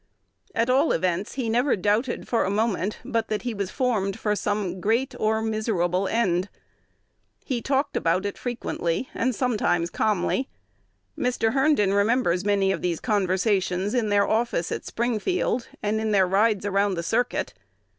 [0.55, 4.35] At all events, he never doubted for a moment but that he was formed for
[4.35, 6.49] "some great or miserable end."
[7.45, 10.49] He talked about it frequently and sometimes calmly.
[11.15, 11.53] Mr.
[11.53, 16.65] Herndon remembers many of these conversations in their office at Springfield, and in their rides
[16.65, 17.53] around the circuit.